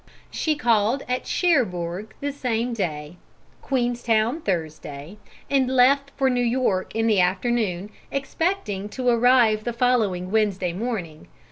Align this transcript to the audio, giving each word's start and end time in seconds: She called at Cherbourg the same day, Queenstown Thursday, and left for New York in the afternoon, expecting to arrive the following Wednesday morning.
She 0.31 0.55
called 0.55 1.03
at 1.07 1.27
Cherbourg 1.27 2.15
the 2.21 2.31
same 2.31 2.73
day, 2.73 3.17
Queenstown 3.61 4.41
Thursday, 4.41 5.19
and 5.47 5.69
left 5.69 6.11
for 6.15 6.27
New 6.27 6.41
York 6.41 6.95
in 6.95 7.05
the 7.05 7.21
afternoon, 7.21 7.91
expecting 8.11 8.89
to 8.89 9.09
arrive 9.09 9.63
the 9.63 9.73
following 9.73 10.31
Wednesday 10.31 10.73
morning. 10.73 11.27